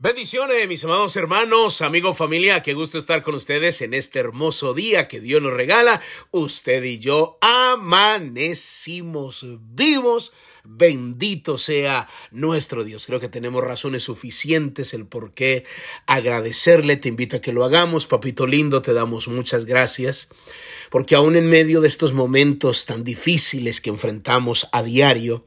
Bendiciones, 0.00 0.68
mis 0.68 0.84
amados 0.84 1.16
hermanos, 1.16 1.82
amigos, 1.82 2.16
familia, 2.16 2.62
qué 2.62 2.72
gusto 2.72 2.98
estar 2.98 3.20
con 3.20 3.34
ustedes 3.34 3.82
en 3.82 3.94
este 3.94 4.20
hermoso 4.20 4.72
día 4.72 5.08
que 5.08 5.18
Dios 5.18 5.42
nos 5.42 5.52
regala. 5.52 6.00
Usted 6.30 6.84
y 6.84 7.00
yo 7.00 7.36
amanecimos 7.40 9.44
vivos. 9.74 10.32
Bendito 10.62 11.58
sea 11.58 12.08
nuestro 12.30 12.84
Dios. 12.84 13.06
Creo 13.06 13.18
que 13.18 13.28
tenemos 13.28 13.64
razones 13.64 14.04
suficientes 14.04 14.94
el 14.94 15.04
por 15.04 15.32
qué 15.32 15.64
agradecerle. 16.06 16.96
Te 16.96 17.08
invito 17.08 17.38
a 17.38 17.40
que 17.40 17.52
lo 17.52 17.64
hagamos, 17.64 18.06
papito 18.06 18.46
lindo. 18.46 18.82
Te 18.82 18.92
damos 18.92 19.26
muchas 19.26 19.64
gracias. 19.64 20.28
Porque 20.90 21.16
aún 21.16 21.34
en 21.34 21.50
medio 21.50 21.80
de 21.80 21.88
estos 21.88 22.12
momentos 22.12 22.86
tan 22.86 23.02
difíciles 23.02 23.80
que 23.80 23.90
enfrentamos 23.90 24.68
a 24.70 24.84
diario, 24.84 25.44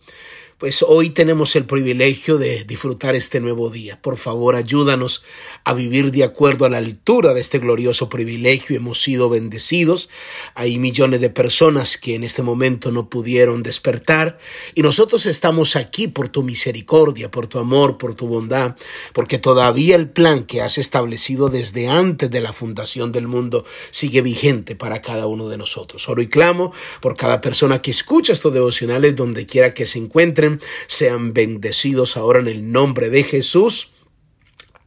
pues 0.62 0.86
hoy 0.88 1.10
tenemos 1.10 1.56
el 1.56 1.66
privilegio 1.66 2.38
de 2.38 2.66
disfrutar 2.66 3.16
este 3.16 3.40
nuevo 3.40 3.72
día. 3.72 4.00
Por 4.00 4.16
favor, 4.16 4.56
ayúdanos 4.56 5.24
a 5.64 5.74
vivir 5.74 6.12
de 6.12 6.24
acuerdo 6.24 6.66
a 6.66 6.70
la 6.70 6.78
altura 6.78 7.34
de 7.34 7.42
este 7.42 7.58
glorioso 7.58 8.10
privilegio. 8.10 8.78
Hemos 8.78 9.02
sido 9.02 9.28
bendecidos. 9.28 10.12
Hay 10.54 10.78
millones 10.78 11.20
de 11.20 11.32
personas 11.32 11.98
que 11.98 12.14
en 12.14 12.24
este 12.24 12.44
momento 12.44 12.92
no 12.92 13.10
pudieron 13.10 13.64
despertar 13.64 14.38
y 14.76 14.84
nosotros 14.84 15.26
estamos 15.26 15.76
aquí 15.76 16.08
por 16.08 16.30
tu 16.30 16.44
misericordia, 16.44 17.32
por 17.32 17.48
tu 17.48 17.58
amor, 17.58 17.98
por 17.98 18.14
tu 18.14 18.28
bondad, 18.28 18.76
porque 19.14 19.40
todavía 19.40 19.96
el 19.96 20.10
plan 20.10 20.44
que 20.44 20.62
has 20.62 20.78
establecido 20.78 21.50
desde 21.50 21.90
antes 21.90 22.30
de 22.30 22.40
la 22.40 22.54
fundación 22.54 23.12
del 23.12 23.28
mundo 23.28 23.66
sigue 23.90 24.22
vigente 24.22 24.76
para 24.76 25.02
cada 25.02 25.26
uno 25.26 25.50
de 25.50 25.58
nosotros. 25.58 26.08
Oro 26.08 26.22
y 26.22 26.28
clamo 26.28 26.72
por 27.02 27.18
cada 27.18 27.42
persona 27.42 27.82
que 27.82 27.90
escucha 27.90 28.32
estos 28.32 28.54
devocionales 28.54 29.16
donde 29.16 29.48
quiera 29.48 29.74
que 29.74 29.88
se 29.88 29.98
encuentren 29.98 30.51
sean 30.88 31.34
bendecidos 31.34 32.18
ahora 32.18 32.40
en 32.40 32.48
el 32.48 32.72
nombre 32.72 33.10
de 33.10 33.24
Jesús. 33.24 33.92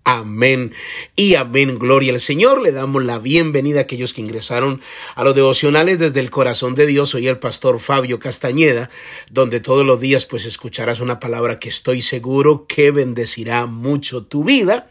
Amén 0.07 0.75
y 1.17 1.35
amén. 1.35 1.79
Gloria 1.79 2.13
al 2.13 2.21
Señor. 2.21 2.61
Le 2.61 2.73
damos 2.73 3.03
la 3.03 3.19
bienvenida 3.19 3.79
a 3.79 3.83
aquellos 3.85 4.13
que 4.13 4.21
ingresaron 4.21 4.83
a 5.15 5.25
los 5.25 5.35
devocionales 5.35 5.99
desde 5.99 6.21
el 6.21 6.29
corazón 6.29 6.75
de 6.75 6.85
Dios. 6.85 7.09
Soy 7.09 7.27
el 7.27 7.39
pastor 7.39 7.81
Fabio 7.81 8.19
Castañeda, 8.19 8.91
donde 9.31 9.61
todos 9.61 9.87
los 9.87 9.99
días 10.01 10.27
pues 10.27 10.45
escucharás 10.45 11.01
una 11.01 11.21
palabra 11.21 11.59
que 11.59 11.71
estoy 11.71 12.03
seguro 12.03 12.67
que 12.67 12.91
bendecirá 12.91 13.65
mucho 13.65 14.25
tu 14.25 14.45
vida. 14.45 14.91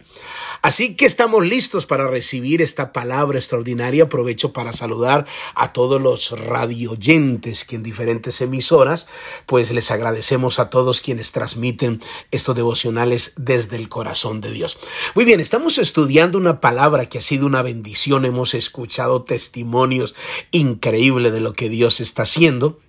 Así 0.64 0.95
que 0.95 1.06
estamos 1.06 1.45
listos 1.45 1.86
para 1.86 2.08
recibir 2.08 2.61
esta 2.61 2.94
palabra 2.94 3.38
extraordinaria. 3.38 4.06
Aprovecho 4.06 4.53
para 4.53 4.72
saludar 4.72 5.25
a 5.55 5.73
todos 5.73 6.02
los 6.02 6.31
radioyentes 6.31 7.66
que 7.66 7.75
en 7.75 7.83
diferentes 7.83 8.39
emisoras, 8.39 9.08
pues 9.45 9.72
les 9.73 9.92
agradecemos 9.92 10.59
a 10.59 10.70
todos 10.70 11.02
quienes 11.02 11.33
transmiten 11.33 12.02
estos 12.31 12.55
devocionales 12.55 13.33
desde 13.36 13.75
el 13.75 13.89
corazón 13.89 14.39
de 14.39 14.52
Dios. 14.52 14.78
Muy 15.16 15.25
bien, 15.25 15.42
estamos 15.42 15.78
estudiando 15.78 16.38
una 16.38 16.61
palabra 16.61 17.08
que 17.09 17.17
ha 17.17 17.22
sido 17.22 17.45
una 17.45 17.61
bendición. 17.61 18.23
Hemos 18.23 18.53
escuchado 18.53 19.23
testimonios 19.23 20.16
increíbles 20.52 21.33
de 21.33 21.42
lo 21.42 21.52
que 21.52 21.67
Dios 21.67 22.00
está 22.00 22.23
haciendo 22.23 22.80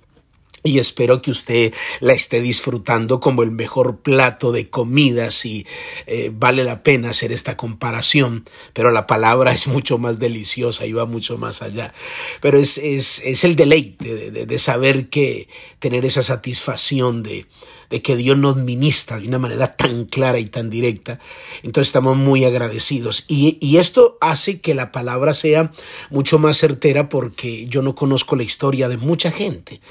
y 0.67 0.79
espero 0.79 1.20
que 1.20 1.31
usted 1.31 1.75
la 2.01 2.15
esté 2.15 2.41
disfrutando 2.41 3.20
como 3.20 3.43
el 3.43 3.51
mejor 3.51 3.98
plato 3.98 4.51
de 4.51 4.71
comida 4.71 5.31
si 5.31 5.67
eh, 6.06 6.31
vale 6.34 6.65
la 6.65 6.83
pena 6.83 7.11
hacer 7.11 7.33
esta 7.33 7.55
comparación. 7.55 8.48
Pero 8.73 8.91
la 8.91 9.06
palabra 9.06 9.53
es 9.53 9.67
mucho 9.67 9.98
más 9.98 10.19
deliciosa 10.19 10.87
y 10.87 10.95
va 10.95 11.05
mucho 11.05 11.37
más 11.37 11.61
allá. 11.61 11.93
Pero 12.41 12.59
es, 12.59 12.79
es, 12.79 13.21
es 13.27 13.45
el 13.45 13.56
deleite 13.56 14.31
de, 14.31 14.47
de, 14.47 14.59
saber 14.59 15.11
que 15.11 15.48
tener 15.81 16.06
esa 16.06 16.23
satisfacción 16.23 17.23
de, 17.23 17.45
de 17.91 18.01
que 18.01 18.17
Dios 18.17 18.39
nos 18.39 18.56
ministra 18.56 19.21
de 19.21 19.28
una 19.28 19.39
manera 19.39 19.77
tan 19.77 20.06
clara 20.06 20.39
y 20.39 20.47
tan 20.47 20.71
directa. 20.71 21.21
Entonces 21.62 21.89
estamos 21.89 22.17
muy 22.17 22.47
agradecidos. 22.47 23.27
Y, 23.28 23.59
y 23.61 23.77
esto 23.77 24.17
hace 24.23 24.62
que 24.62 24.73
la 24.73 24.93
palabra 24.93 25.34
sea 25.34 25.73
mucho 26.09 26.39
más 26.39 26.56
certera 26.56 27.11
porque 27.11 27.67
yo 27.67 27.83
no 27.83 27.95
conozco 27.95 28.34
la 28.34 28.45
historia 28.45 28.89
de 28.89 28.97
mucha 28.97 29.31
gente 29.31 29.83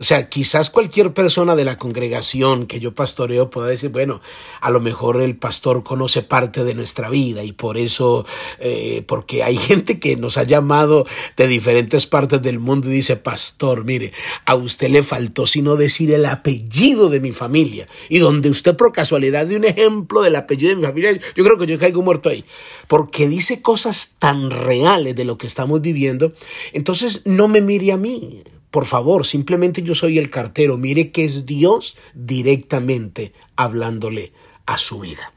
o 0.00 0.04
sea, 0.04 0.28
quizás 0.28 0.70
cualquier 0.70 1.12
persona 1.12 1.56
de 1.56 1.64
la 1.64 1.76
congregación 1.76 2.66
que 2.66 2.78
yo 2.78 2.94
pastoreo 2.94 3.50
pueda 3.50 3.66
decir, 3.66 3.90
bueno, 3.90 4.20
a 4.60 4.70
lo 4.70 4.78
mejor 4.80 5.20
el 5.20 5.36
pastor 5.36 5.82
conoce 5.82 6.22
parte 6.22 6.62
de 6.62 6.74
nuestra 6.74 7.08
vida 7.08 7.42
y 7.42 7.52
por 7.52 7.76
eso, 7.76 8.24
eh, 8.60 9.02
porque 9.06 9.42
hay 9.42 9.56
gente 9.58 9.98
que 9.98 10.16
nos 10.16 10.38
ha 10.38 10.44
llamado 10.44 11.06
de 11.36 11.48
diferentes 11.48 12.06
partes 12.06 12.40
del 12.42 12.60
mundo 12.60 12.88
y 12.88 12.92
dice, 12.92 13.16
pastor, 13.16 13.84
mire, 13.84 14.12
a 14.44 14.54
usted 14.54 14.88
le 14.88 15.02
faltó 15.02 15.46
sino 15.46 15.74
decir 15.74 16.12
el 16.12 16.26
apellido 16.26 17.10
de 17.10 17.20
mi 17.20 17.32
familia. 17.32 17.88
Y 18.08 18.18
donde 18.18 18.50
usted 18.50 18.76
por 18.76 18.92
casualidad 18.92 19.46
de 19.46 19.56
un 19.56 19.64
ejemplo 19.64 20.22
del 20.22 20.36
apellido 20.36 20.70
de 20.70 20.76
mi 20.76 20.86
familia, 20.86 21.18
yo 21.34 21.44
creo 21.44 21.58
que 21.58 21.66
yo 21.66 21.78
caigo 21.78 22.02
muerto 22.02 22.28
ahí, 22.28 22.44
porque 22.86 23.28
dice 23.28 23.62
cosas 23.62 24.14
tan 24.18 24.50
reales 24.50 25.16
de 25.16 25.24
lo 25.24 25.38
que 25.38 25.48
estamos 25.48 25.80
viviendo, 25.80 26.32
entonces 26.72 27.22
no 27.24 27.48
me 27.48 27.60
mire 27.60 27.92
a 27.92 27.96
mí 27.96 28.44
por 28.70 28.86
favor, 28.86 29.26
simplemente 29.26 29.82
yo 29.82 29.94
soy 29.94 30.18
el 30.18 30.30
cartero. 30.30 30.76
Mire 30.76 31.10
que 31.10 31.24
es 31.24 31.46
Dios 31.46 31.96
directamente 32.14 33.32
hablándole 33.56 34.32
a 34.66 34.76
su 34.78 35.00
vida. 35.00 35.32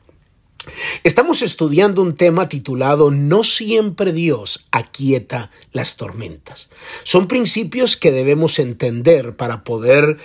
Estamos 1.03 1.41
estudiando 1.41 2.03
un 2.03 2.15
tema 2.15 2.47
titulado 2.47 3.09
No 3.09 3.43
siempre 3.43 4.13
Dios 4.13 4.67
aquieta 4.71 5.49
las 5.71 5.97
tormentas. 5.97 6.69
Son 7.03 7.27
principios 7.27 7.97
que 7.97 8.11
debemos 8.11 8.59
entender 8.59 9.35
para 9.35 9.63
poder 9.63 10.17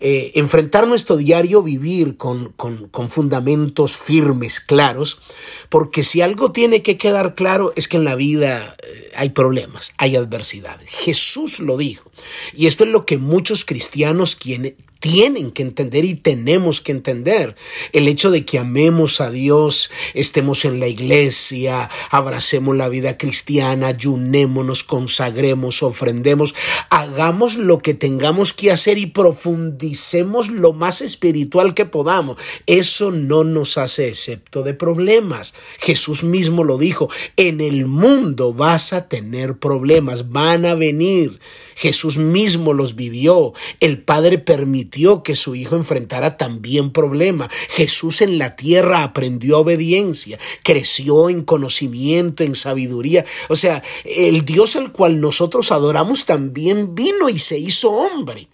eh, 0.00 0.32
enfrentar 0.34 0.86
nuestro 0.86 1.16
diario 1.16 1.62
vivir 1.62 2.16
con, 2.16 2.52
con, 2.52 3.10
fundamentos 3.10 3.96
firmes, 3.98 4.60
claros, 4.60 5.20
porque 5.68 6.02
si 6.04 6.22
algo 6.22 6.52
tiene 6.52 6.82
que 6.82 6.96
quedar 6.96 7.34
claro 7.34 7.74
es 7.76 7.86
que 7.86 7.98
en 7.98 8.04
la 8.04 8.14
vida 8.14 8.76
eh, 8.82 9.10
hay 9.14 9.30
problemas, 9.30 9.92
hay 9.98 10.16
adversidades. 10.16 10.88
Jesús 10.90 11.58
lo 11.58 11.76
dijo. 11.76 12.10
Y 12.54 12.66
esto 12.66 12.84
es 12.84 12.90
lo 12.90 13.04
que 13.04 13.18
muchos 13.18 13.66
cristianos 13.66 14.36
quieren, 14.36 14.74
tienen 15.02 15.50
que 15.50 15.64
entender 15.64 16.04
y 16.04 16.14
tenemos 16.14 16.80
que 16.80 16.92
entender 16.92 17.56
el 17.92 18.06
hecho 18.06 18.30
de 18.30 18.44
que 18.44 18.60
amemos 18.60 19.20
a 19.20 19.32
Dios, 19.32 19.90
estemos 20.14 20.64
en 20.64 20.78
la 20.78 20.86
iglesia, 20.86 21.90
abracemos 22.08 22.76
la 22.76 22.88
vida 22.88 23.18
cristiana, 23.18 23.88
ayunémonos, 23.88 24.84
consagremos, 24.84 25.82
ofrendemos, 25.82 26.54
hagamos 26.88 27.56
lo 27.56 27.80
que 27.80 27.94
tengamos 27.94 28.52
que 28.52 28.70
hacer 28.70 28.96
y 28.96 29.06
profundicemos 29.06 30.48
lo 30.48 30.72
más 30.72 31.00
espiritual 31.00 31.74
que 31.74 31.84
podamos. 31.84 32.36
Eso 32.66 33.10
no 33.10 33.42
nos 33.42 33.78
hace 33.78 34.06
excepto 34.06 34.62
de 34.62 34.72
problemas. 34.72 35.52
Jesús 35.80 36.22
mismo 36.22 36.62
lo 36.62 36.78
dijo, 36.78 37.08
en 37.36 37.60
el 37.60 37.86
mundo 37.86 38.52
vas 38.52 38.92
a 38.92 39.08
tener 39.08 39.56
problemas, 39.58 40.30
van 40.30 40.64
a 40.64 40.76
venir. 40.76 41.40
Jesús 41.74 42.18
mismo 42.18 42.72
los 42.72 42.94
vivió. 42.94 43.54
El 43.80 44.00
Padre 44.00 44.38
permitió 44.38 44.91
que 45.22 45.34
su 45.36 45.54
Hijo 45.54 45.76
enfrentara 45.76 46.36
también 46.36 46.90
problemas. 46.90 47.48
Jesús 47.70 48.20
en 48.20 48.38
la 48.38 48.56
tierra 48.56 49.02
aprendió 49.02 49.58
obediencia, 49.58 50.38
creció 50.62 51.30
en 51.30 51.42
conocimiento, 51.42 52.44
en 52.44 52.54
sabiduría. 52.54 53.24
O 53.48 53.56
sea, 53.56 53.82
el 54.04 54.44
Dios 54.44 54.76
al 54.76 54.92
cual 54.92 55.20
nosotros 55.20 55.72
adoramos 55.72 56.26
también 56.26 56.94
vino 56.94 57.28
y 57.28 57.38
se 57.38 57.58
hizo 57.58 57.90
hombre. 57.90 58.48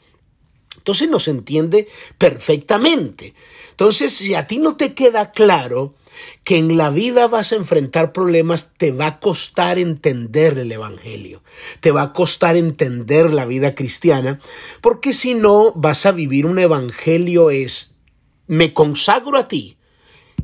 Entonces 0.88 1.10
nos 1.10 1.28
entiende 1.28 1.86
perfectamente. 2.16 3.34
Entonces, 3.72 4.14
si 4.14 4.32
a 4.32 4.46
ti 4.46 4.56
no 4.56 4.76
te 4.76 4.94
queda 4.94 5.32
claro 5.32 5.92
que 6.44 6.56
en 6.56 6.78
la 6.78 6.88
vida 6.88 7.28
vas 7.28 7.52
a 7.52 7.56
enfrentar 7.56 8.14
problemas, 8.14 8.72
te 8.78 8.90
va 8.90 9.06
a 9.06 9.20
costar 9.20 9.78
entender 9.78 10.56
el 10.56 10.72
Evangelio, 10.72 11.42
te 11.80 11.90
va 11.90 12.00
a 12.00 12.12
costar 12.14 12.56
entender 12.56 13.34
la 13.34 13.44
vida 13.44 13.74
cristiana, 13.74 14.38
porque 14.80 15.12
si 15.12 15.34
no 15.34 15.72
vas 15.74 16.06
a 16.06 16.12
vivir 16.12 16.46
un 16.46 16.58
Evangelio 16.58 17.50
es, 17.50 17.98
me 18.46 18.72
consagro 18.72 19.36
a 19.36 19.46
ti 19.46 19.76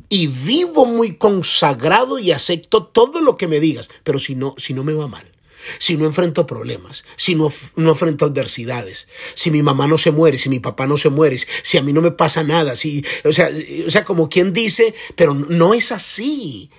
y 0.09 0.27
vivo 0.27 0.85
muy 0.85 1.15
consagrado 1.15 2.19
y 2.19 2.31
acepto 2.31 2.85
todo 2.85 3.19
lo 3.19 3.35
que 3.35 3.47
me 3.47 3.59
digas, 3.59 3.89
pero 4.03 4.19
si 4.19 4.35
no, 4.35 4.53
si 4.59 4.75
no 4.75 4.83
me 4.83 4.93
va 4.93 5.07
mal 5.07 5.34
si 5.77 5.97
no 5.97 6.05
enfrento 6.05 6.45
problemas, 6.45 7.05
si 7.15 7.35
no, 7.35 7.51
no, 7.75 7.91
enfrento 7.91 8.25
adversidades, 8.25 9.07
si 9.33 9.51
mi 9.51 9.63
mamá 9.63 9.87
no 9.87 9.97
se 9.97 10.11
muere, 10.11 10.37
si 10.37 10.49
mi 10.49 10.59
papá 10.59 10.87
no 10.87 10.97
se 10.97 11.09
muere, 11.09 11.37
si 11.63 11.77
a 11.77 11.81
mí 11.81 11.93
no 11.93 12.01
me 12.01 12.11
pasa 12.11 12.43
nada, 12.43 12.75
si, 12.75 13.03
o 13.23 13.31
sea, 13.31 13.49
o 13.85 13.91
sea, 13.91 14.03
como 14.03 14.29
quien 14.29 14.53
dice, 14.53 14.93
pero 15.15 15.33
no 15.33 15.73
es 15.73 15.91
así. 15.91 16.69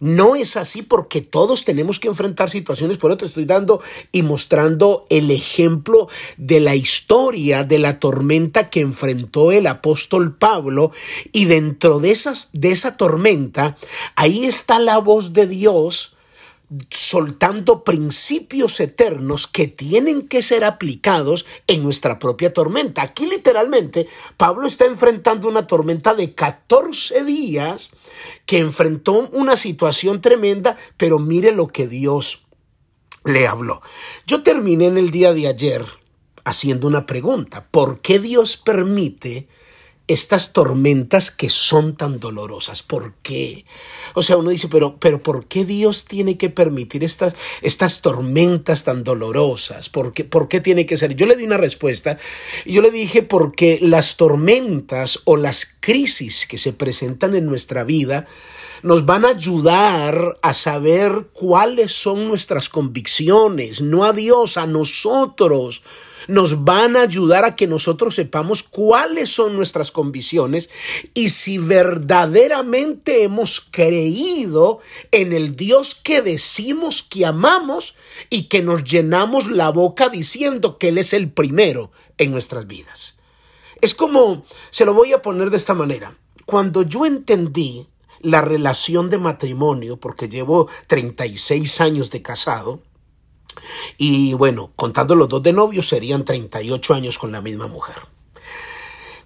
No 0.00 0.34
es 0.34 0.56
así 0.56 0.80
porque 0.80 1.20
todos 1.20 1.66
tenemos 1.66 2.00
que 2.00 2.08
enfrentar 2.08 2.48
situaciones, 2.48 2.96
por 2.96 3.10
eso 3.10 3.18
te 3.18 3.26
estoy 3.26 3.44
dando 3.44 3.82
y 4.12 4.22
mostrando 4.22 5.06
el 5.10 5.30
ejemplo 5.30 6.08
de 6.38 6.58
la 6.60 6.74
historia 6.74 7.64
de 7.64 7.78
la 7.78 8.00
tormenta 8.00 8.70
que 8.70 8.80
enfrentó 8.80 9.52
el 9.52 9.66
apóstol 9.66 10.34
Pablo 10.34 10.90
y 11.32 11.44
dentro 11.44 12.00
de, 12.00 12.12
esas, 12.12 12.48
de 12.54 12.72
esa 12.72 12.96
tormenta, 12.96 13.76
ahí 14.16 14.46
está 14.46 14.78
la 14.78 14.96
voz 14.96 15.34
de 15.34 15.46
Dios 15.46 16.16
soltando 16.90 17.82
principios 17.82 18.78
eternos 18.78 19.48
que 19.48 19.66
tienen 19.66 20.28
que 20.28 20.42
ser 20.42 20.62
aplicados 20.64 21.44
en 21.66 21.82
nuestra 21.82 22.18
propia 22.18 22.52
tormenta. 22.52 23.02
Aquí 23.02 23.26
literalmente 23.26 24.06
Pablo 24.36 24.68
está 24.68 24.86
enfrentando 24.86 25.48
una 25.48 25.66
tormenta 25.66 26.14
de 26.14 26.32
14 26.32 27.24
días 27.24 27.92
que 28.46 28.58
enfrentó 28.58 29.28
una 29.32 29.56
situación 29.56 30.20
tremenda, 30.20 30.76
pero 30.96 31.18
mire 31.18 31.50
lo 31.50 31.68
que 31.68 31.88
Dios 31.88 32.46
le 33.24 33.46
habló. 33.48 33.82
Yo 34.26 34.42
terminé 34.42 34.86
en 34.86 34.98
el 34.98 35.10
día 35.10 35.32
de 35.32 35.48
ayer 35.48 35.84
haciendo 36.44 36.86
una 36.86 37.04
pregunta. 37.04 37.66
¿Por 37.70 38.00
qué 38.00 38.18
Dios 38.18 38.56
permite 38.56 39.48
estas 40.10 40.52
tormentas 40.52 41.30
que 41.30 41.48
son 41.48 41.96
tan 41.96 42.18
dolorosas. 42.18 42.82
¿Por 42.82 43.14
qué? 43.22 43.64
O 44.14 44.24
sea, 44.24 44.36
uno 44.36 44.50
dice, 44.50 44.66
pero, 44.68 44.96
pero 44.98 45.22
¿por 45.22 45.46
qué 45.46 45.64
Dios 45.64 46.04
tiene 46.04 46.36
que 46.36 46.50
permitir 46.50 47.04
estas, 47.04 47.36
estas 47.62 48.02
tormentas 48.02 48.82
tan 48.82 49.04
dolorosas? 49.04 49.88
¿Por 49.88 50.12
qué, 50.12 50.24
¿Por 50.24 50.48
qué 50.48 50.60
tiene 50.60 50.84
que 50.84 50.96
ser? 50.96 51.14
Yo 51.14 51.26
le 51.26 51.36
di 51.36 51.44
una 51.44 51.58
respuesta 51.58 52.18
y 52.64 52.72
yo 52.72 52.82
le 52.82 52.90
dije, 52.90 53.22
porque 53.22 53.78
las 53.80 54.16
tormentas 54.16 55.20
o 55.26 55.36
las 55.36 55.76
crisis 55.78 56.44
que 56.48 56.58
se 56.58 56.72
presentan 56.72 57.36
en 57.36 57.46
nuestra 57.46 57.84
vida 57.84 58.26
nos 58.82 59.06
van 59.06 59.24
a 59.24 59.28
ayudar 59.28 60.38
a 60.42 60.54
saber 60.54 61.28
cuáles 61.32 61.92
son 61.92 62.26
nuestras 62.26 62.68
convicciones, 62.68 63.80
no 63.80 64.04
a 64.04 64.12
Dios, 64.12 64.56
a 64.56 64.66
nosotros 64.66 65.84
nos 66.28 66.64
van 66.64 66.96
a 66.96 67.02
ayudar 67.02 67.44
a 67.44 67.56
que 67.56 67.66
nosotros 67.66 68.14
sepamos 68.14 68.62
cuáles 68.62 69.30
son 69.30 69.56
nuestras 69.56 69.90
convicciones 69.90 70.70
y 71.14 71.30
si 71.30 71.58
verdaderamente 71.58 73.22
hemos 73.22 73.60
creído 73.60 74.80
en 75.10 75.32
el 75.32 75.56
Dios 75.56 75.94
que 75.94 76.22
decimos 76.22 77.02
que 77.02 77.26
amamos 77.26 77.94
y 78.28 78.44
que 78.44 78.62
nos 78.62 78.84
llenamos 78.84 79.50
la 79.50 79.70
boca 79.70 80.08
diciendo 80.08 80.78
que 80.78 80.88
Él 80.88 80.98
es 80.98 81.12
el 81.12 81.30
primero 81.30 81.90
en 82.18 82.30
nuestras 82.30 82.66
vidas. 82.66 83.18
Es 83.80 83.94
como, 83.94 84.44
se 84.70 84.84
lo 84.84 84.92
voy 84.92 85.12
a 85.12 85.22
poner 85.22 85.50
de 85.50 85.56
esta 85.56 85.74
manera, 85.74 86.14
cuando 86.44 86.82
yo 86.82 87.06
entendí 87.06 87.86
la 88.20 88.42
relación 88.42 89.08
de 89.08 89.18
matrimonio, 89.18 89.96
porque 89.96 90.28
llevo 90.28 90.68
36 90.86 91.80
años 91.80 92.10
de 92.10 92.20
casado, 92.20 92.82
y 93.98 94.34
bueno, 94.34 94.72
contando 94.76 95.14
los 95.14 95.28
dos 95.28 95.42
de 95.42 95.52
novios, 95.52 95.88
serían 95.88 96.24
38 96.24 96.94
años 96.94 97.18
con 97.18 97.32
la 97.32 97.40
misma 97.40 97.66
mujer. 97.66 97.96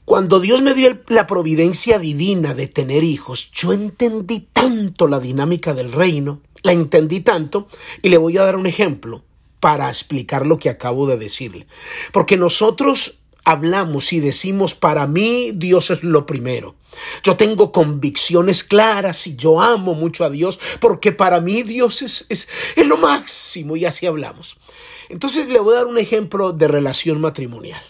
Cuando 0.04 0.38
Dios 0.38 0.60
me 0.60 0.74
dio 0.74 1.00
la 1.08 1.26
providencia 1.26 1.98
divina 1.98 2.52
de 2.52 2.66
tener 2.66 3.04
hijos, 3.04 3.50
yo 3.52 3.72
entendí 3.72 4.40
tanto 4.52 5.08
la 5.08 5.18
dinámica 5.18 5.72
del 5.72 5.92
reino, 5.92 6.42
la 6.62 6.72
entendí 6.72 7.20
tanto, 7.20 7.68
y 8.02 8.10
le 8.10 8.18
voy 8.18 8.36
a 8.36 8.44
dar 8.44 8.56
un 8.56 8.66
ejemplo 8.66 9.22
para 9.60 9.88
explicar 9.88 10.44
lo 10.44 10.58
que 10.58 10.68
acabo 10.68 11.06
de 11.06 11.16
decirle. 11.16 11.66
Porque 12.12 12.36
nosotros 12.36 13.20
hablamos 13.44 14.12
y 14.12 14.20
decimos, 14.20 14.74
para 14.74 15.06
mí 15.06 15.52
Dios 15.54 15.90
es 15.90 16.02
lo 16.02 16.26
primero. 16.26 16.74
Yo 17.22 17.36
tengo 17.36 17.72
convicciones 17.72 18.64
claras 18.64 19.26
y 19.26 19.36
yo 19.36 19.60
amo 19.60 19.94
mucho 19.94 20.24
a 20.24 20.30
Dios 20.30 20.58
porque 20.80 21.12
para 21.12 21.40
mí 21.40 21.62
Dios 21.62 22.02
es, 22.02 22.26
es, 22.28 22.48
lo 22.76 22.96
máximo 22.96 23.76
y 23.76 23.84
así 23.84 24.06
hablamos. 24.06 24.56
Entonces 25.08 25.48
le 25.48 25.58
voy 25.58 25.74
a 25.74 25.78
dar 25.78 25.86
un 25.86 25.98
ejemplo 25.98 26.52
de 26.52 26.68
relación 26.68 27.20
matrimonial. 27.20 27.82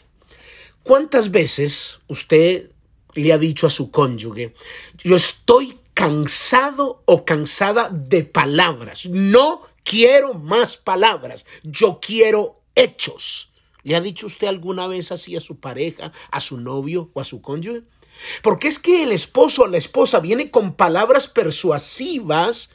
¿Cuántas 0.83 1.31
veces 1.31 2.01
usted 2.09 2.71
le 3.15 3.33
ha 3.33 3.39
dicho 3.39 3.67
a 3.67 3.71
su 3.71 3.91
cónyuge, 3.91 4.55
yo 5.03 5.17
estoy 5.17 5.79
cansado 5.95 7.03
o 7.05 7.25
cansada 7.25 7.89
de 7.89 8.25
palabras, 8.25 9.07
no 9.07 9.63
quiero 9.85 10.35
más 10.35 10.77
palabras, 10.77 11.47
yo 11.63 12.01
quiero 12.03 12.61
hechos? 12.75 13.54
¿Le 13.85 13.97
ha 13.97 14.01
dicho 14.01 14.27
usted 14.27 14.49
alguna 14.49 14.87
vez 14.87 15.13
así 15.13 15.37
a 15.37 15.41
su 15.41 15.61
pareja, 15.61 16.11
a 16.31 16.41
su 16.41 16.59
novio 16.59 17.11
o 17.13 17.21
a 17.21 17.25
su 17.25 17.41
cónyuge? 17.41 17.83
Porque 18.43 18.69
es 18.69 18.79
que 18.79 19.03
el 19.03 19.13
esposo 19.13 19.63
o 19.63 19.67
la 19.67 19.79
esposa 19.79 20.21
viene 20.21 20.51
con 20.51 20.75
palabras 20.75 21.29
persuasivas 21.29 22.71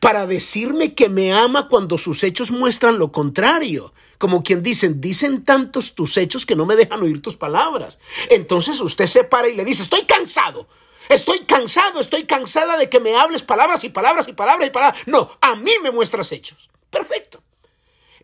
para 0.00 0.26
decirme 0.26 0.94
que 0.94 1.08
me 1.08 1.32
ama 1.32 1.68
cuando 1.68 1.98
sus 1.98 2.22
hechos 2.22 2.50
muestran 2.50 2.98
lo 2.98 3.12
contrario. 3.12 3.92
Como 4.18 4.42
quien 4.42 4.62
dicen, 4.62 5.00
dicen 5.00 5.44
tantos 5.44 5.94
tus 5.94 6.16
hechos 6.16 6.46
que 6.46 6.56
no 6.56 6.64
me 6.64 6.76
dejan 6.76 7.02
oír 7.02 7.20
tus 7.20 7.36
palabras. 7.36 7.98
Entonces 8.30 8.80
usted 8.80 9.06
se 9.06 9.24
para 9.24 9.48
y 9.48 9.54
le 9.54 9.64
dice, 9.64 9.82
estoy 9.82 10.02
cansado. 10.02 10.68
Estoy 11.08 11.40
cansado, 11.40 12.00
estoy 12.00 12.24
cansada 12.24 12.76
de 12.76 12.88
que 12.88 12.98
me 12.98 13.14
hables 13.14 13.42
palabras 13.42 13.84
y 13.84 13.90
palabras 13.90 14.26
y 14.28 14.32
palabras 14.32 14.68
y 14.68 14.70
palabras. 14.70 15.02
No, 15.06 15.30
a 15.40 15.54
mí 15.54 15.72
me 15.82 15.90
muestras 15.90 16.32
hechos. 16.32 16.68
Perfecto. 16.90 17.35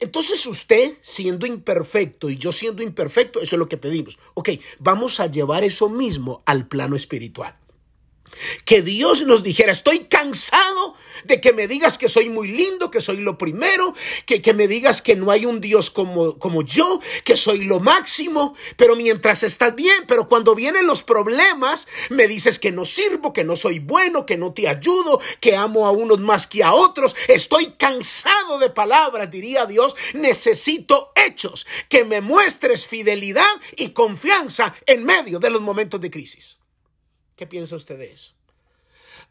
Entonces 0.03 0.45
usted 0.47 0.95
siendo 1.01 1.47
imperfecto 1.47 2.29
y 2.29 2.37
yo 2.37 2.51
siendo 2.51 2.83
imperfecto, 2.83 3.41
eso 3.41 3.55
es 3.55 3.59
lo 3.61 3.69
que 3.69 3.77
pedimos. 3.77 4.19
Ok, 4.35 4.49
vamos 4.81 5.21
a 5.21 5.29
llevar 5.29 5.63
eso 5.63 5.89
mismo 5.89 6.43
al 6.45 6.67
plano 6.67 6.97
espiritual. 6.97 7.55
Que 8.65 8.83
Dios 8.83 9.23
nos 9.23 9.43
dijera, 9.43 9.73
estoy 9.73 10.01
cansado 10.01 10.95
de 11.25 11.41
que 11.41 11.53
me 11.53 11.69
digas 11.69 11.99
que 11.99 12.09
soy 12.09 12.29
muy 12.29 12.49
lindo, 12.49 12.91
que 12.91 13.01
soy 13.01 13.19
lo 13.19 13.39
primero, 13.39 13.95
que, 14.27 14.43
que 14.43 14.55
me 14.55 14.69
digas 14.69 15.03
que 15.03 15.17
no 15.17 15.31
hay 15.31 15.47
un 15.47 15.61
Dios 15.61 15.91
como, 15.91 16.39
como 16.39 16.63
yo, 16.63 17.01
que 17.25 17.37
soy 17.37 17.65
lo 17.65 17.81
máximo, 17.81 18.55
pero 18.77 18.97
mientras 18.97 19.43
estás 19.43 19.75
bien, 19.75 20.05
pero 20.07 20.29
cuando 20.29 20.55
vienen 20.55 20.87
los 20.87 21.03
problemas, 21.03 21.89
me 22.11 22.29
dices 22.29 22.59
que 22.59 22.73
no 22.73 22.85
sirvo, 22.85 23.33
que 23.33 23.45
no 23.45 23.57
soy 23.57 23.79
bueno, 23.79 24.27
que 24.27 24.37
no 24.37 24.53
te 24.53 24.69
ayudo, 24.69 25.21
que 25.41 25.57
amo 25.57 25.87
a 25.87 25.91
unos 25.91 26.21
más 26.21 26.47
que 26.47 26.63
a 26.63 26.73
otros. 26.73 27.15
Estoy 27.29 27.73
cansado 27.73 28.59
de 28.59 28.71
palabras, 28.71 29.31
diría 29.31 29.67
Dios, 29.67 29.95
necesito 30.15 31.13
hechos, 31.15 31.67
que 31.89 32.05
me 32.05 32.21
muestres 32.21 32.87
fidelidad 32.87 33.45
y 33.77 33.91
confianza 33.91 34.75
en 34.87 35.05
medio 35.05 35.39
de 35.39 35.51
los 35.51 35.63
momentos 35.63 36.01
de 36.01 36.11
crisis. 36.11 36.62
¿Qué 37.37 37.47
piensa 37.47 37.77
usted 37.77 37.99
de 37.99 38.13
eso? 38.13 38.35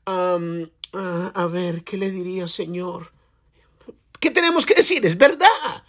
a 0.05 1.47
ver, 1.51 1.83
¿qué 1.83 1.97
le 1.97 2.11
diría, 2.11 2.47
Señor? 2.47 3.11
¿Qué 4.19 4.29
tenemos 4.29 4.65
que 4.65 4.75
decir? 4.75 5.05
Es 5.05 5.17
verdad. 5.17 5.83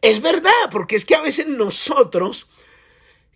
Es 0.00 0.20
verdad, 0.20 0.50
porque 0.70 0.96
es 0.96 1.04
que 1.04 1.14
a 1.14 1.22
veces 1.22 1.46
nosotros, 1.46 2.48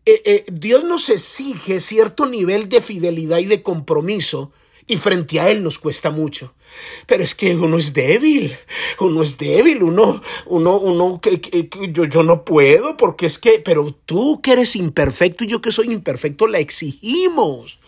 eh, 0.04 0.22
eh, 0.24 0.44
Dios 0.50 0.84
nos 0.84 1.08
exige 1.10 1.78
cierto 1.78 2.26
nivel 2.26 2.68
de 2.68 2.80
fidelidad 2.80 3.38
y 3.38 3.46
de 3.46 3.62
compromiso 3.62 4.52
y 4.88 4.96
frente 4.98 5.40
a 5.40 5.48
Él 5.48 5.62
nos 5.62 5.78
cuesta 5.78 6.10
mucho. 6.10 6.54
Pero 7.06 7.24
es 7.24 7.34
que 7.34 7.54
uno 7.54 7.78
es 7.78 7.94
débil, 7.94 8.56
uno 9.00 9.22
es 9.22 9.38
débil, 9.38 9.82
uno, 9.82 10.20
uno, 10.46 10.78
uno, 10.78 11.20
que, 11.20 11.68
yo, 11.92 12.04
yo 12.04 12.22
no 12.22 12.44
puedo, 12.44 12.96
porque 12.96 13.26
es 13.26 13.38
que, 13.38 13.60
pero 13.60 13.94
tú 14.04 14.40
que 14.42 14.52
eres 14.52 14.76
imperfecto 14.76 15.44
y 15.44 15.48
yo 15.48 15.60
que 15.60 15.72
soy 15.72 15.92
imperfecto, 15.92 16.46
la 16.46 16.58
exigimos. 16.58 17.78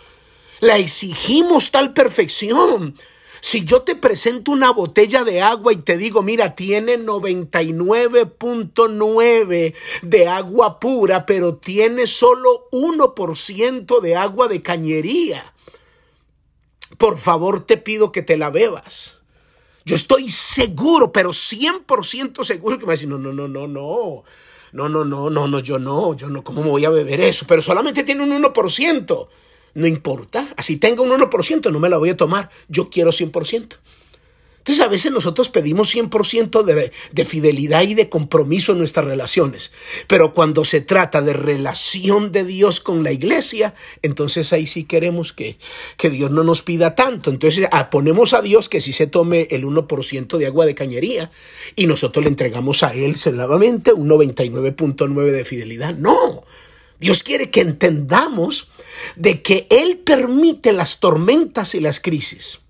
La 0.61 0.77
exigimos 0.77 1.71
tal 1.71 1.93
perfección. 1.93 2.97
Si 3.41 3.65
yo 3.65 3.83
te 3.83 3.95
presento 3.95 4.51
una 4.51 4.73
botella 4.73 5.23
de 5.23 5.43
agua 5.43 5.73
y 5.73 5.77
te 5.77 5.97
digo, 5.97 6.23
mira, 6.23 6.57
tiene 6.57 6.99
99.9 6.99 9.75
de 10.03 10.27
agua 10.27 10.81
pura, 10.81 11.25
pero 11.25 11.55
tiene 11.57 12.09
solo 12.09 12.69
1% 12.73 14.00
de 14.00 14.17
agua 14.17 14.49
de 14.49 14.61
cañería, 14.61 15.55
por 16.97 17.19
favor 17.19 17.65
te 17.65 17.77
pido 17.77 18.11
que 18.11 18.23
te 18.23 18.37
la 18.37 18.50
bebas. 18.50 19.21
Yo 19.85 19.95
estoy 19.95 20.29
seguro, 20.29 21.12
pero 21.12 21.31
100% 21.31 22.43
seguro 22.45 22.77
que 22.79 22.87
me 22.87 22.95
va 22.95 23.00
a 23.00 23.07
no, 23.07 23.19
no, 23.19 23.33
no, 23.33 23.47
no, 23.49 23.69
no. 23.69 24.25
No, 24.71 24.87
no, 24.87 25.03
no, 25.03 25.31
no, 25.31 25.49
no, 25.49 25.61
yo 25.61 25.79
no, 25.79 26.15
yo 26.15 26.29
no, 26.29 26.45
¿cómo 26.45 26.62
me 26.62 26.69
voy 26.69 26.85
a 26.85 26.91
beber 26.91 27.23
eso? 27.23 27.47
Pero 27.49 27.62
solamente 27.62 28.05
tiene 28.05 28.23
un 28.23 28.43
1%. 28.43 29.29
No 29.75 29.87
importa, 29.87 30.49
así 30.57 30.77
tenga 30.77 31.03
un 31.03 31.11
1%, 31.11 31.71
no 31.71 31.81
me 31.81 31.89
la 31.89 31.99
voy 31.99 32.11
a 32.11 32.17
tomar, 32.17 32.51
yo 32.69 32.91
quiero 32.91 33.13
100%. 33.13 33.79
Entonces 34.69 34.85
a 34.85 34.91
veces 34.91 35.13
nosotros 35.13 35.49
pedimos 35.49 35.95
100% 35.95 36.63
de, 36.63 36.93
de 37.11 37.25
fidelidad 37.25 37.85
y 37.85 37.95
de 37.95 38.11
compromiso 38.11 38.73
en 38.73 38.79
nuestras 38.79 39.07
relaciones, 39.07 39.73
pero 40.09 40.35
cuando 40.35 40.63
se 40.67 40.83
trata 40.83 41.23
de 41.23 41.33
relación 41.33 42.33
de 42.33 42.45
Dios 42.45 42.81
con 42.81 43.03
la 43.03 43.11
iglesia, 43.11 43.75
entonces 44.03 44.53
ahí 44.53 44.67
sí 44.67 44.85
queremos 44.85 45.33
que, 45.33 45.57
que 45.97 46.11
Dios 46.11 46.31
no 46.31 46.45
nos 46.45 46.61
pida 46.61 46.95
tanto. 46.95 47.31
Entonces 47.31 47.67
ah, 47.73 47.89
ponemos 47.89 48.35
a 48.35 48.43
Dios 48.43 48.69
que 48.69 48.83
si 48.83 48.93
se 48.93 49.07
tome 49.07 49.49
el 49.53 49.65
1% 49.65 50.37
de 50.37 50.47
agua 50.47 50.67
de 50.67 50.75
cañería 50.75 51.31
y 51.75 51.87
nosotros 51.87 52.23
le 52.23 52.29
entregamos 52.29 52.83
a 52.83 52.93
Él 52.93 53.17
solamente 53.17 53.95
un 53.95 54.07
99.9 54.07 55.31
de 55.31 55.45
fidelidad. 55.47 55.95
No, 55.95 56.45
Dios 57.01 57.23
quiere 57.23 57.49
que 57.49 57.63
entendamos 57.63 58.69
de 59.17 59.43
que 59.43 59.67
Él 59.71 59.99
permite 59.99 60.73
las 60.73 61.00
tormentas 61.00 61.75
y 61.75 61.81
las 61.81 62.00
crisis 62.00 62.61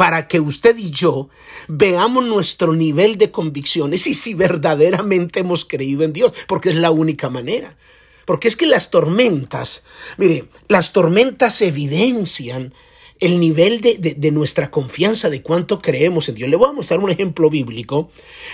para 0.00 0.28
que 0.28 0.40
usted 0.40 0.78
y 0.78 0.90
yo 0.90 1.28
veamos 1.68 2.24
nuestro 2.24 2.72
nivel 2.72 3.18
de 3.18 3.30
convicciones 3.30 4.06
y 4.06 4.14
si 4.14 4.32
verdaderamente 4.32 5.40
hemos 5.40 5.66
creído 5.66 6.04
en 6.04 6.14
Dios, 6.14 6.32
porque 6.48 6.70
es 6.70 6.76
la 6.76 6.90
única 6.90 7.28
manera. 7.28 7.76
Porque 8.24 8.48
es 8.48 8.56
que 8.56 8.66
las 8.66 8.90
tormentas, 8.90 9.82
mire, 10.16 10.46
las 10.68 10.92
tormentas 10.92 11.60
evidencian 11.60 12.72
el 13.18 13.38
nivel 13.38 13.82
de, 13.82 13.98
de, 14.16 14.30
nuestra 14.30 14.70
confianza, 14.70 15.28
de 15.28 15.42
cuánto 15.42 15.82
creemos 15.82 16.30
en 16.30 16.36
Dios. 16.36 16.48
Le 16.48 16.56
voy 16.56 16.70
a 16.70 16.72
mostrar 16.72 17.00
un 17.00 17.10
ejemplo 17.10 17.50
bíblico 17.50 18.10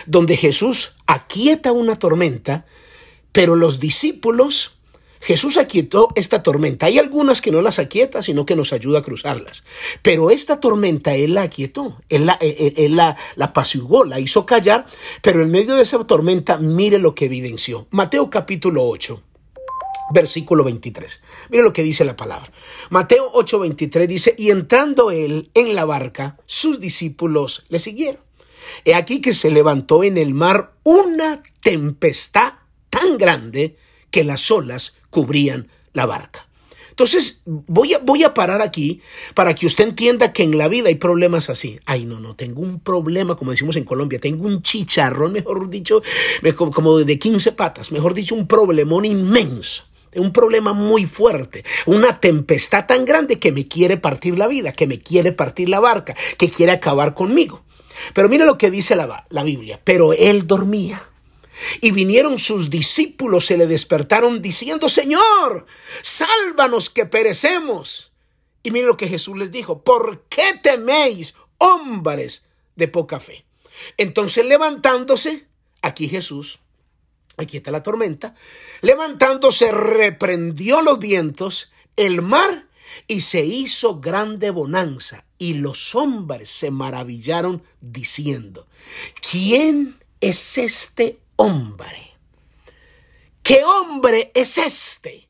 donde 0.07 0.37
Jesús 0.37 0.97
aquieta 1.07 1.71
una 1.71 1.99
tormenta, 2.01 2.67
pero 3.31 3.55
los 3.55 3.79
discípulos, 3.79 4.76
Jesús 5.27 5.57
aquietó 5.57 6.11
esta 6.15 6.45
tormenta. 6.45 6.87
Hay 6.87 7.01
algunas 7.01 7.41
que 7.41 7.51
no 7.51 7.61
las 7.61 7.81
aquieta, 7.81 8.23
sino 8.23 8.47
que 8.47 8.55
nos 8.55 8.73
ayuda 8.73 9.01
a 9.01 9.03
cruzarlas. 9.03 9.65
Pero 10.01 10.31
esta 10.31 10.61
tormenta 10.61 11.17
Él 11.17 11.35
la 11.35 11.43
aquietó, 11.43 12.01
Él 12.09 12.27
la, 12.27 12.39
él, 12.41 12.95
la, 12.95 13.17
la 13.35 13.47
apaciguó, 13.47 14.05
la 14.05 14.21
hizo 14.21 14.47
callar, 14.47 14.87
pero 15.23 15.43
en 15.43 15.51
medio 15.51 15.75
de 15.75 15.83
esa 15.83 15.99
tormenta, 16.07 16.59
mire 16.59 17.01
lo 17.01 17.17
que 17.17 17.25
evidenció. 17.25 17.89
Mateo 17.91 18.31
capítulo 18.31 18.87
8 18.87 19.21
versículo 20.13 20.63
23. 20.63 21.25
Mire 21.51 21.65
lo 21.65 21.73
que 21.73 21.83
dice 21.83 22.05
la 22.05 22.15
palabra. 22.15 22.53
Mateo 22.91 23.33
8:23 23.33 24.07
dice, 24.07 24.33
y 24.39 24.51
entrando 24.51 25.11
él 25.11 25.51
en 25.55 25.75
la 25.75 25.85
barca, 25.85 26.39
sus 26.47 26.79
discípulos 26.79 27.65
le 27.69 27.81
siguieron. 27.81 28.23
He 28.85 28.95
aquí 28.95 29.21
que 29.21 29.35
se 29.35 29.51
levantó 29.51 30.05
en 30.05 30.19
el 30.19 30.35
mar 30.35 30.75
una 30.85 31.43
tempestad 31.65 32.53
tan 32.91 33.19
grande 33.19 33.77
que 34.13 34.23
las 34.23 34.49
olas 34.53 34.95
cubrían 35.17 35.69
la 35.95 36.05
barca. 36.05 36.47
Entonces, 36.91 37.41
voy 37.47 37.95
a, 37.95 37.99
voy 38.01 38.23
a 38.23 38.35
parar 38.35 38.61
aquí 38.61 39.01
para 39.33 39.55
que 39.55 39.65
usted 39.65 39.85
entienda 39.85 40.35
que 40.35 40.43
en 40.43 40.59
la 40.59 40.69
vida 40.69 40.89
hay 40.89 40.97
problemas 40.97 41.49
así. 41.49 41.81
Ay, 41.87 42.05
no, 42.05 42.21
no, 42.21 42.37
tengo 42.37 42.61
un 42.61 42.81
problema, 42.81 43.35
como 43.35 43.51
decimos 43.51 43.77
en 43.77 43.85
Colombia, 43.85 44.19
tengo 44.19 44.47
un 44.47 44.61
chicharrón, 44.61 45.33
mejor 45.33 45.71
dicho, 45.71 46.03
como 46.75 46.99
de 46.99 47.19
15 47.19 47.53
patas, 47.53 47.93
mejor 47.93 48.13
dicho, 48.13 48.35
un 48.35 48.47
problemón 48.47 49.07
inmenso 49.07 49.85
un 50.15 50.33
problema 50.33 50.73
muy 50.73 51.05
fuerte, 51.05 51.63
una 51.85 52.21
tempestad 52.21 52.87
tan 52.87 53.05
grande 53.05 53.39
que 53.39 53.53
me 53.53 53.69
quiere 53.69 53.99
partir 53.99 54.39
la 54.39 54.47
vida, 54.47 54.73
que 54.73 54.87
me 54.87 54.99
quiere 54.99 55.33
partir 55.33 55.69
la 55.69 55.79
barca, 55.79 56.17
que 56.39 56.49
quiere 56.49 56.73
acabar 56.73 57.13
conmigo. 57.13 57.65
Pero 58.15 58.31
mire 58.31 58.47
lo 58.47 58.57
que 58.57 58.71
dice 58.71 58.97
la, 58.97 59.27
la 59.29 59.43
Biblia, 59.43 59.79
pero 59.85 60.15
él 60.15 60.47
dormía. 60.47 61.07
Y 61.81 61.91
vinieron 61.91 62.39
sus 62.39 62.71
discípulos, 62.71 63.47
se 63.47 63.57
le 63.57 63.67
despertaron 63.67 64.43
diciendo, 64.43 64.89
Señor, 64.89 65.67
sálvanos 66.03 66.91
que 66.91 67.07
perecemos. 67.07 68.13
Y 68.63 68.71
mire 68.71 68.87
lo 68.87 68.97
que 68.97 69.09
Jesús 69.09 69.37
les 69.37 69.51
dijo, 69.51 69.83
¿por 69.83 70.25
qué 70.29 70.59
teméis, 70.63 71.35
hombres 71.59 72.45
de 72.75 72.89
poca 72.89 73.21
fe? 73.21 73.45
Entonces 73.97 74.45
levantándose, 74.45 75.47
aquí 75.83 76.09
Jesús 76.09 76.59
aquí 77.37 77.59
está 77.59 77.71
la 77.71 77.83
tormenta, 77.83 78.35
levantándose 78.81 79.73
reprendió 79.73 80.83
los 80.83 80.99
vientos, 80.99 81.71
el 81.97 82.23
mar, 82.23 82.67
y 83.07 83.21
se 83.21 83.45
hizo 83.45 84.01
grande 84.01 84.51
bonanza. 84.51 85.25
Y 85.39 85.55
los 85.55 85.95
hombres 85.95 86.49
se 86.49 86.71
maravillaron 86.71 87.63
diciendo, 87.81 88.67
¿quién 89.31 89.99
es 90.21 90.57
este 90.57 91.19
hombre? 91.37 92.15
¿Qué 93.43 93.63
hombre 93.65 94.33
es 94.35 94.59
este? 94.59 95.29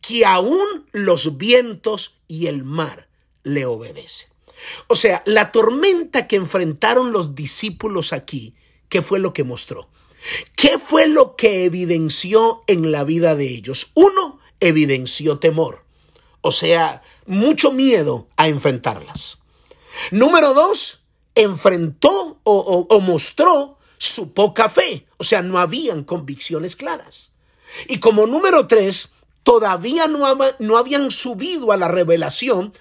Que 0.00 0.24
aún 0.24 0.86
los 0.92 1.38
vientos 1.38 2.18
y 2.28 2.46
el 2.46 2.64
mar 2.64 3.08
le 3.42 3.64
obedecen. 3.64 4.28
O 4.88 4.96
sea, 4.96 5.22
la 5.26 5.52
tormenta 5.52 6.26
que 6.26 6.36
enfrentaron 6.36 7.12
los 7.12 7.34
discípulos 7.34 8.12
aquí, 8.12 8.54
¿qué 8.88 9.02
fue 9.02 9.18
lo 9.18 9.32
que 9.32 9.44
mostró? 9.44 9.88
¿Qué 10.56 10.78
fue 10.78 11.06
lo 11.06 11.36
que 11.36 11.64
evidenció 11.64 12.62
en 12.66 12.90
la 12.90 13.04
vida 13.04 13.36
de 13.36 13.48
ellos? 13.48 13.90
Uno, 13.94 14.40
evidenció 14.60 15.38
temor, 15.38 15.84
o 16.40 16.52
sea, 16.52 17.02
mucho 17.26 17.72
miedo 17.72 18.28
a 18.36 18.48
enfrentarlas. 18.48 19.38
Número 20.10 20.54
dos, 20.54 21.02
enfrentó 21.34 22.40
o, 22.42 23.00
mostró 23.00 23.75
su 23.98 24.32
poca 24.32 24.68
fe, 24.68 25.06
o 25.16 25.24
sea, 25.24 25.42
no 25.42 25.58
habían 25.58 26.04
convicciones 26.04 26.76
claras. 26.76 27.32
Y 27.88 27.98
como 27.98 28.26
número 28.26 28.66
tres, 28.66 29.14
todavía 29.42 30.06
no, 30.06 30.26
no 30.58 30.78
habían 30.78 31.10
subido 31.10 31.72
a 31.72 31.76
la 31.76 31.88
revelación 31.88 32.72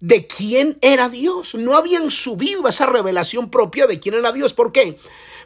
de 0.00 0.26
quién 0.26 0.78
era 0.82 1.08
Dios. 1.08 1.54
No 1.54 1.76
habían 1.76 2.10
subido 2.10 2.66
a 2.66 2.70
esa 2.70 2.86
revelación 2.86 3.50
propia 3.50 3.86
de 3.86 4.00
quién 4.00 4.14
era 4.14 4.32
Dios. 4.32 4.52
¿Por 4.52 4.72
qué? 4.72 4.98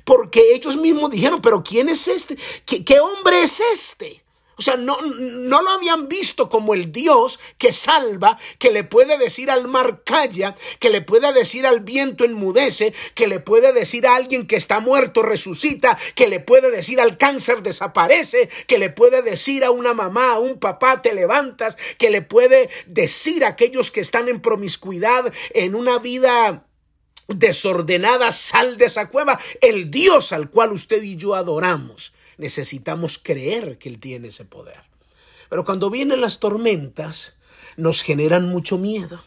porque 0.09 0.55
ellos 0.55 0.75
mismos 0.77 1.11
dijeron, 1.11 1.43
pero 1.43 1.63
¿quién 1.63 1.91
es 1.91 2.09
este? 2.09 2.39
¿Qué, 2.65 2.99
hombre 2.99 3.43
es 3.43 3.61
este? 3.61 4.25
O 4.59 4.63
sea, 4.63 4.77
no, 4.77 5.01
no 5.01 5.63
lo 5.63 5.71
habían 5.71 6.09
visto 6.09 6.49
como 6.51 6.75
el 6.75 6.91
Dios 6.91 7.39
que 7.59 7.71
salva, 7.71 8.39
que 8.59 8.73
le 8.73 8.83
puede 8.83 9.17
decir 9.17 9.53
al 9.53 9.69
mar 9.69 10.03
calla, 10.05 10.57
que 10.81 10.91
le 10.91 11.01
puede 11.01 11.33
decir 11.33 11.65
al 11.65 11.81
viento 11.81 12.25
enmudece, 12.25 12.93
que 13.15 13.29
le 13.29 13.39
puede 13.39 13.73
decir 13.73 14.05
a 14.07 14.17
alguien 14.17 14.49
que 14.49 14.57
está 14.57 14.81
muerto 14.81 15.23
resucita, 15.23 15.97
que 16.17 16.27
le 16.27 16.41
puede 16.41 16.73
decir 16.73 17.01
al 17.01 17.17
cáncer 17.19 17.63
desaparece, 17.63 18.49
que 18.67 18.79
le 18.79 18.91
puede 18.91 19.23
decir 19.23 19.65
a 19.65 19.71
una 19.71 19.95
mamá, 19.95 20.33
a 20.33 20.39
un 20.41 20.59
papá 20.59 21.03
te 21.03 21.15
levantas, 21.15 21.77
que 21.97 22.11
le 22.11 22.23
puede 22.23 22.69
decir 22.87 23.45
a 23.45 23.49
aquellos 23.49 23.93
que 23.93 24.01
están 24.01 24.29
en 24.29 24.41
promiscuidad, 24.43 25.33
en 25.55 25.77
una 25.77 26.01
vida 26.01 26.65
desordenada, 27.29 28.33
sal 28.33 28.77
de 28.77 28.87
esa 28.87 29.09
cueva. 29.09 29.39
El 29.61 29.91
Dios 29.91 30.33
al 30.33 30.51
cual 30.51 30.73
usted 30.73 31.03
y 31.03 31.17
yo 31.17 31.35
adoramos, 31.35 32.13
necesitamos 32.39 33.21
creer 33.23 33.79
que 33.79 33.89
Él 33.89 34.01
tiene 34.01 34.29
ese 34.29 34.45
poder. 34.45 34.81
Pero 35.51 35.65
cuando 35.65 35.91
vienen 35.91 36.21
las 36.21 36.41
tormentas, 36.41 37.37
nos 37.77 38.03
generan 38.03 38.49
mucho 38.49 38.79
miedo 38.79 39.23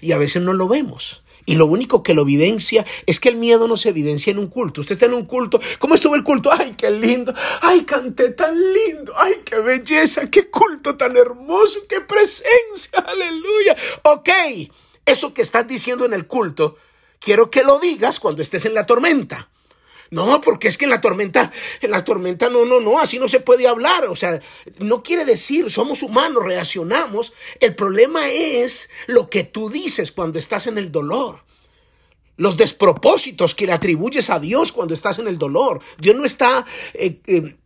y 0.00 0.12
a 0.12 0.18
veces 0.18 0.42
no 0.42 0.52
lo 0.52 0.68
vemos. 0.68 1.22
Y 1.46 1.56
lo 1.56 1.66
único 1.66 2.02
que 2.02 2.14
lo 2.14 2.22
evidencia 2.22 2.86
es 3.06 3.20
que 3.20 3.28
el 3.28 3.36
miedo 3.36 3.68
no 3.68 3.76
se 3.76 3.90
evidencia 3.90 4.30
en 4.30 4.38
un 4.38 4.46
culto. 4.46 4.80
Usted 4.80 4.94
está 4.94 5.06
en 5.06 5.14
un 5.14 5.26
culto. 5.26 5.60
¿Cómo 5.78 5.94
estuvo 5.94 6.14
el 6.14 6.24
culto? 6.24 6.50
¡Ay, 6.50 6.74
qué 6.76 6.90
lindo! 6.90 7.34
¡Ay, 7.60 7.82
canté 7.82 8.30
tan 8.30 8.56
lindo! 8.56 9.12
¡Ay, 9.16 9.42
qué 9.44 9.56
belleza! 9.56 10.30
¡Qué 10.30 10.48
culto 10.48 10.96
tan 10.96 11.16
hermoso! 11.16 11.80
¡Qué 11.86 12.00
presencia! 12.00 12.98
¡Aleluya! 13.06 13.76
Ok, 14.04 14.30
eso 15.04 15.34
que 15.34 15.42
estás 15.42 15.66
diciendo 15.66 16.06
en 16.06 16.14
el 16.14 16.26
culto 16.26 16.78
quiero 17.20 17.50
que 17.50 17.62
lo 17.62 17.78
digas 17.78 18.20
cuando 18.20 18.40
estés 18.40 18.64
en 18.64 18.74
la 18.74 18.86
tormenta. 18.86 19.50
No, 20.10 20.40
porque 20.40 20.68
es 20.68 20.78
que 20.78 20.84
en 20.84 20.90
la 20.90 21.00
tormenta, 21.00 21.50
en 21.80 21.90
la 21.90 22.04
tormenta 22.04 22.48
no, 22.48 22.64
no, 22.64 22.80
no, 22.80 22.98
así 22.98 23.18
no 23.18 23.28
se 23.28 23.40
puede 23.40 23.66
hablar. 23.66 24.06
O 24.06 24.16
sea, 24.16 24.40
no 24.78 25.02
quiere 25.02 25.24
decir, 25.24 25.70
somos 25.70 26.02
humanos, 26.02 26.44
reaccionamos. 26.44 27.32
El 27.60 27.74
problema 27.74 28.28
es 28.28 28.90
lo 29.06 29.28
que 29.30 29.44
tú 29.44 29.70
dices 29.70 30.12
cuando 30.12 30.38
estás 30.38 30.66
en 30.66 30.78
el 30.78 30.92
dolor. 30.92 31.44
Los 32.36 32.56
despropósitos 32.56 33.54
que 33.54 33.66
le 33.66 33.72
atribuyes 33.72 34.28
a 34.30 34.40
Dios 34.40 34.72
cuando 34.72 34.94
estás 34.94 35.18
en 35.18 35.28
el 35.28 35.38
dolor. 35.38 35.80
Dios 35.98 36.16
no 36.16 36.24
está 36.24 36.66
eh, 36.92 37.20
eh, 37.26 37.56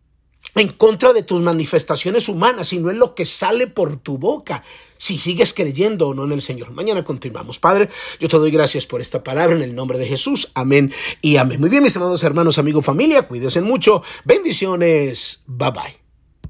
en 0.54 0.68
contra 0.73 1.12
de 1.12 1.23
tus 1.23 1.40
manifestaciones 1.40 2.28
humanas, 2.28 2.68
sino 2.68 2.90
en 2.90 2.99
lo 2.99 3.14
que 3.14 3.25
sale 3.25 3.66
por 3.66 3.97
tu 3.99 4.18
boca, 4.18 4.62
si 4.99 5.19
sigues 5.19 5.55
creyendo 5.55 6.09
o 6.09 6.14
no 6.14 6.25
en 6.25 6.33
el 6.33 6.43
Señor. 6.43 6.73
Mañana 6.73 7.05
continuamos. 7.05 7.59
Padre, 7.59 7.88
yo 8.21 8.28
te 8.28 8.37
doy 8.37 8.50
gracias 8.50 8.87
por 8.87 9.00
esta 9.00 9.25
palabra 9.25 9.57
en 9.57 9.62
el 9.62 9.75
nombre 9.75 9.99
de 9.99 10.07
Jesús. 10.07 10.50
Amén 10.55 10.93
y 11.23 11.37
amén. 11.37 11.61
Muy 11.61 11.71
bien, 11.71 11.83
mis 11.83 11.97
amados 11.97 12.23
hermanos, 12.25 12.59
amigos, 12.59 12.85
familia, 12.85 13.26
cuídense 13.26 13.61
mucho. 13.61 14.02
Bendiciones. 14.25 15.43
Bye 15.47 15.71
bye. 15.71 16.08